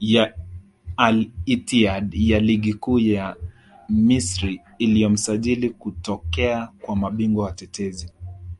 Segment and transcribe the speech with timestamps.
[0.00, 0.34] ya
[0.96, 3.36] Al Ittihad ya Ligi Kuu ya
[3.88, 8.12] Misri iliyo msajili kutokea kwa mabingwa watetezi